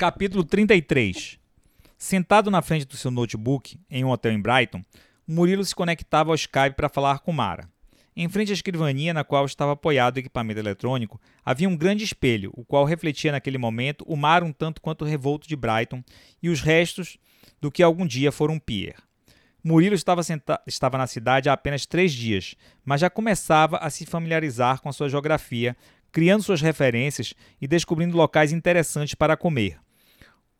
[0.00, 1.38] Capítulo 33
[1.98, 4.82] Sentado na frente do seu notebook, em um hotel em Brighton,
[5.28, 7.68] Murilo se conectava ao Skype para falar com Mara.
[8.16, 12.50] Em frente à escrivaninha na qual estava apoiado o equipamento eletrônico, havia um grande espelho,
[12.54, 16.02] o qual refletia naquele momento o mar um tanto quanto revolto de Brighton
[16.42, 17.18] e os restos
[17.60, 18.96] do que algum dia fora um pier.
[19.62, 20.22] Murilo estava,
[20.66, 24.94] estava na cidade há apenas três dias, mas já começava a se familiarizar com a
[24.94, 25.76] sua geografia,
[26.10, 29.78] criando suas referências e descobrindo locais interessantes para comer.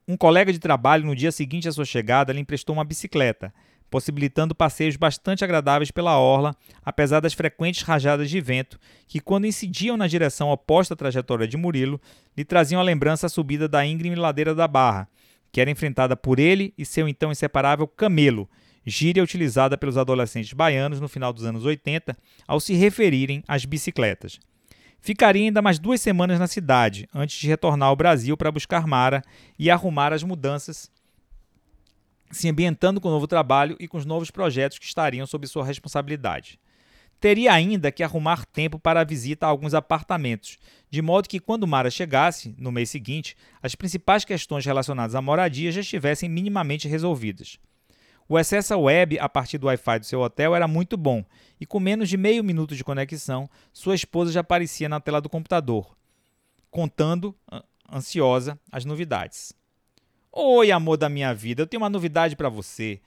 [0.08, 3.52] Um colega de trabalho, no dia seguinte à sua chegada, lhe emprestou uma bicicleta,
[3.90, 6.54] possibilitando passeios bastante agradáveis pela orla,
[6.84, 11.56] apesar das frequentes rajadas de vento que, quando incidiam na direção oposta à trajetória de
[11.56, 12.00] Murilo,
[12.36, 15.08] lhe traziam a lembrança a subida da íngreme ladeira da Barra,
[15.52, 18.48] que era enfrentada por ele e seu então inseparável camelo,
[18.86, 24.38] gíria utilizada pelos adolescentes baianos no final dos anos 80 ao se referirem às bicicletas.
[25.00, 29.22] Ficaria ainda mais duas semanas na cidade, antes de retornar ao Brasil para buscar Mara
[29.58, 30.90] e arrumar as mudanças,
[32.30, 35.64] se ambientando com o novo trabalho e com os novos projetos que estariam sob sua
[35.64, 36.60] responsabilidade.
[37.18, 40.58] Teria ainda que arrumar tempo para a visita a alguns apartamentos,
[40.88, 45.72] de modo que, quando Mara chegasse, no mês seguinte, as principais questões relacionadas à moradia
[45.72, 47.58] já estivessem minimamente resolvidas.
[48.30, 51.24] O acesso à web a partir do Wi-Fi do seu hotel era muito bom,
[51.60, 55.28] e com menos de meio minuto de conexão, sua esposa já aparecia na tela do
[55.28, 55.96] computador,
[56.70, 57.34] contando,
[57.92, 59.52] ansiosa, as novidades.
[60.30, 63.00] Oi, amor da minha vida, eu tenho uma novidade para você.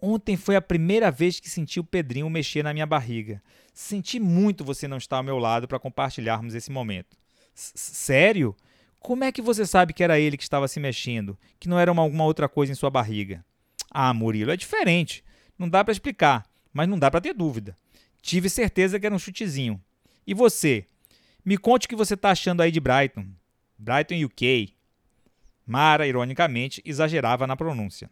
[0.00, 3.42] Ontem foi a primeira vez que senti o Pedrinho mexer na minha barriga.
[3.74, 7.18] Senti muito você não estar ao meu lado para compartilharmos esse momento.
[7.52, 8.54] Sério?
[9.00, 11.90] Como é que você sabe que era ele que estava se mexendo, que não era
[11.90, 13.44] uma, alguma outra coisa em sua barriga?
[14.00, 15.24] Ah, Murilo, é diferente.
[15.58, 17.74] Não dá para explicar, mas não dá para ter dúvida.
[18.22, 19.82] Tive certeza que era um chutezinho.
[20.24, 20.86] E você?
[21.44, 23.26] Me conte o que você está achando aí de Brighton.
[23.76, 24.72] Brighton UK.
[25.66, 28.08] Mara, ironicamente, exagerava na pronúncia.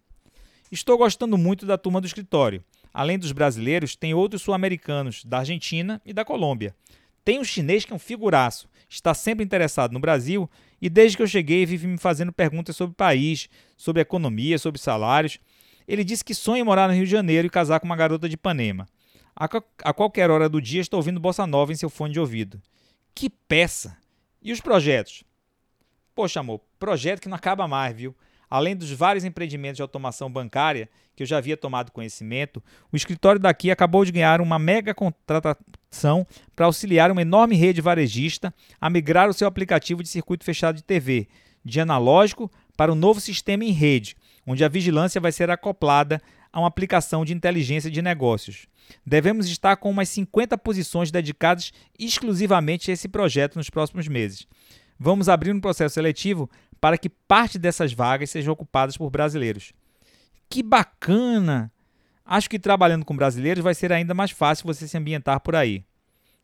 [0.72, 2.64] Estou gostando muito da turma do escritório.
[2.92, 6.74] Além dos brasileiros, tem outros sul-americanos, da Argentina e da Colômbia.
[7.24, 10.50] Tem um chinês que é um figuraço, está sempre interessado no Brasil
[10.82, 14.80] e desde que eu cheguei vive me fazendo perguntas sobre o país, sobre economia, sobre
[14.80, 15.38] salários.
[15.86, 18.28] Ele disse que sonha em morar no Rio de Janeiro e casar com uma garota
[18.28, 18.86] de Ipanema.
[19.34, 19.48] A,
[19.84, 22.60] a qualquer hora do dia está ouvindo bossa nova em seu fone de ouvido.
[23.14, 23.96] Que peça!
[24.42, 25.24] E os projetos?
[26.14, 28.14] Poxa, amor, projeto que não acaba mais, viu?
[28.48, 33.40] Além dos vários empreendimentos de automação bancária que eu já havia tomado conhecimento, o escritório
[33.40, 39.28] daqui acabou de ganhar uma mega contratação para auxiliar uma enorme rede varejista a migrar
[39.28, 41.28] o seu aplicativo de circuito fechado de TV,
[41.64, 46.20] de analógico para um novo sistema em rede, onde a vigilância vai ser acoplada
[46.52, 48.66] a uma aplicação de inteligência de negócios.
[49.04, 54.46] Devemos estar com umas 50 posições dedicadas exclusivamente a esse projeto nos próximos meses.
[54.98, 56.48] Vamos abrir um processo seletivo
[56.80, 59.72] para que parte dessas vagas sejam ocupadas por brasileiros.
[60.48, 61.70] Que bacana!
[62.24, 65.84] Acho que trabalhando com brasileiros vai ser ainda mais fácil você se ambientar por aí.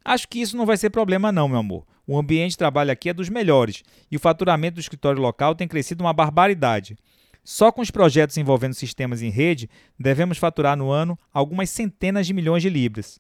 [0.05, 1.87] Acho que isso não vai ser problema não, meu amor.
[2.07, 5.69] O ambiente de trabalho aqui é dos melhores e o faturamento do escritório local tem
[5.69, 6.97] crescido uma barbaridade.
[7.45, 12.33] Só com os projetos envolvendo sistemas em rede, devemos faturar no ano algumas centenas de
[12.33, 13.19] milhões de libras.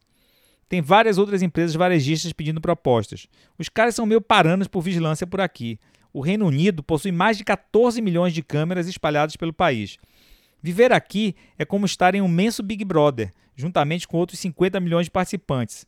[0.68, 3.26] Tem várias outras empresas varejistas pedindo propostas.
[3.58, 5.78] Os caras são meio paranos por vigilância por aqui.
[6.12, 9.98] O Reino Unido possui mais de 14 milhões de câmeras espalhadas pelo país.
[10.62, 15.06] Viver aqui é como estar em um imenso Big Brother, juntamente com outros 50 milhões
[15.06, 15.84] de participantes.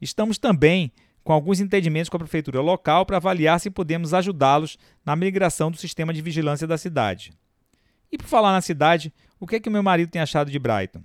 [0.00, 0.92] Estamos também
[1.24, 5.78] com alguns entendimentos com a prefeitura local para avaliar se podemos ajudá-los na migração do
[5.78, 7.32] sistema de vigilância da cidade.
[8.10, 11.02] E por falar na cidade, o que é que meu marido tem achado de Brighton?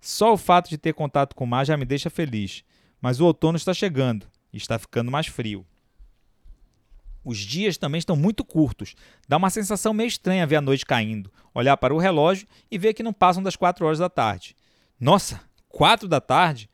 [0.00, 2.64] Só o fato de ter contato com o mar já me deixa feliz,
[3.00, 5.66] mas o outono está chegando e está ficando mais frio.
[7.24, 8.94] Os dias também estão muito curtos.
[9.26, 12.92] Dá uma sensação meio estranha ver a noite caindo, olhar para o relógio e ver
[12.92, 14.54] que não passam das 4 horas da tarde.
[15.00, 16.68] Nossa, 4 da tarde?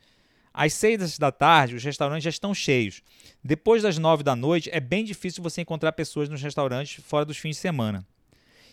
[0.53, 3.01] Às 6 da tarde, os restaurantes já estão cheios.
[3.45, 7.39] Depois das 9 da noite, é bem difícil você encontrar pessoas nos restaurantes fora dos
[7.39, 8.05] fins de semana.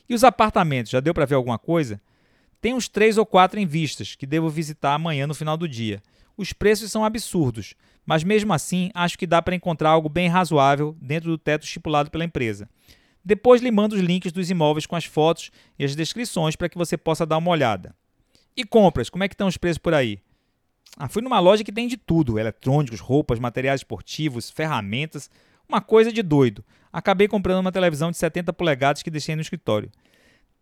[0.09, 2.01] E os apartamentos, já deu para ver alguma coisa?
[2.62, 6.01] Tem uns três ou quatro em vistas que devo visitar amanhã no final do dia.
[6.36, 7.75] Os preços são absurdos,
[8.06, 12.09] mas mesmo assim acho que dá para encontrar algo bem razoável dentro do teto estipulado
[12.09, 12.69] pela empresa.
[13.24, 16.77] Depois lhe mando os links dos imóveis com as fotos e as descrições para que
[16.77, 17.94] você possa dar uma olhada.
[18.56, 20.19] E compras, como é que estão os preços por aí?
[20.95, 25.30] Ah, fui numa loja que tem de tudo: eletrônicos, roupas, materiais esportivos, ferramentas,
[25.68, 26.64] uma coisa de doido.
[26.92, 29.92] Acabei comprando uma televisão de 70 polegadas que deixei no escritório.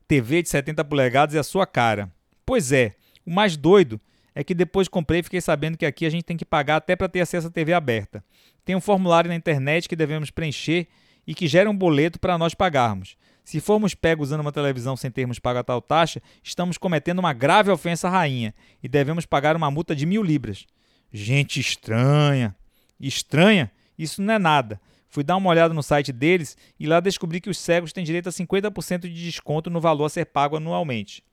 [0.08, 2.12] TV de 70 polegadas é a sua cara.
[2.46, 4.00] Pois é, o mais doido
[4.34, 6.96] é que depois comprei e fiquei sabendo que aqui a gente tem que pagar até
[6.96, 8.24] para ter acesso à TV aberta.
[8.64, 10.88] Tem um formulário na internet que devemos preencher
[11.26, 13.16] e que gera um boleto para nós pagarmos.
[13.44, 17.32] Se formos pegos usando uma televisão sem termos pago a tal taxa, estamos cometendo uma
[17.32, 18.54] grave ofensa à rainha
[18.84, 20.66] e devemos pagar uma multa de mil libras.
[21.14, 22.56] Gente estranha.
[23.00, 23.72] Estranha?
[23.98, 24.82] Isso não é nada.
[25.16, 28.28] Fui dar uma olhada no site deles e lá descobri que os cegos têm direito
[28.28, 31.24] a 50% de desconto no valor a ser pago anualmente.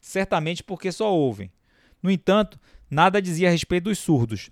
[0.00, 1.50] Certamente porque só ouvem.
[2.00, 2.56] No entanto,
[2.88, 4.48] nada dizia a respeito dos surdos.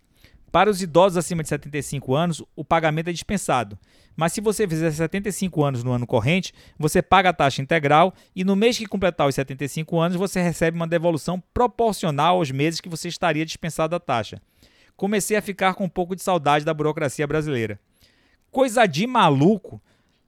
[0.51, 3.79] Para os idosos acima de 75 anos, o pagamento é dispensado.
[4.17, 8.43] Mas se você fizer 75 anos no ano corrente, você paga a taxa integral e
[8.43, 12.89] no mês que completar os 75 anos, você recebe uma devolução proporcional aos meses que
[12.89, 14.43] você estaria dispensado da taxa.
[14.97, 17.79] Comecei a ficar com um pouco de saudade da burocracia brasileira.
[18.51, 19.81] Coisa de maluco!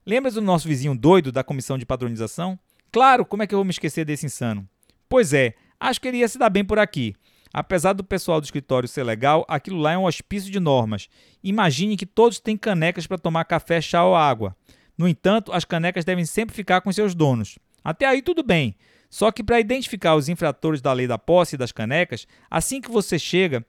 [0.05, 2.57] Lembra do nosso vizinho doido da comissão de padronização?
[2.89, 4.65] Claro, como é que eu vou me esquecer desse insano?
[5.09, 7.13] Pois é, acho que ele ia se dar bem por aqui.
[7.53, 11.09] Apesar do pessoal do escritório ser legal, aquilo lá é um hospício de normas.
[11.43, 14.55] Imagine que todos têm canecas para tomar café, chá ou água.
[14.97, 17.59] No entanto, as canecas devem sempre ficar com seus donos.
[17.83, 18.73] Até aí tudo bem.
[19.09, 23.19] Só que para identificar os infratores da lei da posse das canecas, assim que você
[23.19, 23.65] chega,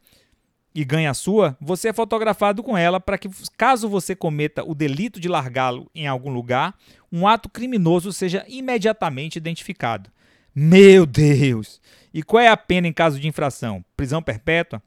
[0.75, 4.75] e ganha a sua, você é fotografado com ela para que, caso você cometa o
[4.75, 6.75] delito de largá-lo em algum lugar,
[7.13, 10.11] um ato criminoso seja imediatamente identificado.
[10.55, 11.81] Meu Deus!
[12.13, 13.85] E qual é a pena em caso de infração?
[13.97, 14.83] Prisão perpétua?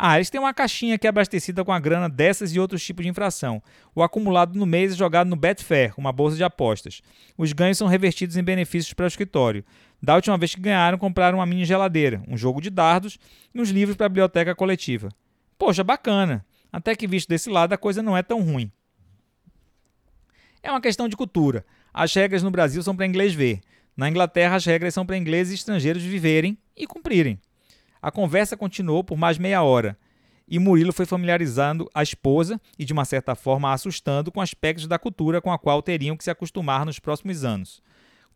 [0.00, 3.04] Ah, eles têm uma caixinha que é abastecida com a grana dessas e outros tipos
[3.04, 3.60] de infração.
[3.92, 7.02] O acumulado no mês é jogado no Betfair, uma bolsa de apostas.
[7.36, 9.64] Os ganhos são revertidos em benefícios para o escritório.
[10.00, 13.18] Da última vez que ganharam, compraram uma mini geladeira, um jogo de dardos
[13.52, 15.08] e uns livros para a biblioteca coletiva.
[15.58, 16.46] Poxa, bacana.
[16.72, 18.70] Até que visto desse lado a coisa não é tão ruim.
[20.62, 21.66] É uma questão de cultura.
[21.92, 23.60] As regras no Brasil são para inglês ver.
[23.96, 27.40] Na Inglaterra, as regras são para ingleses e estrangeiros viverem e cumprirem.
[28.00, 29.98] A conversa continuou por mais meia hora
[30.46, 34.98] e Murilo foi familiarizando a esposa e, de uma certa forma, assustando com aspectos da
[34.98, 37.82] cultura com a qual teriam que se acostumar nos próximos anos.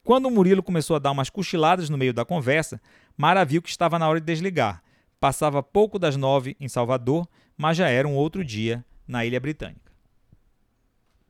[0.02, 2.80] Quando Murilo começou a dar umas cochiladas no meio da conversa,
[3.16, 4.82] Mara viu que estava na hora de desligar
[5.22, 9.81] Passava pouco das nove em Salvador, mas já era um outro dia na Ilha Britânica.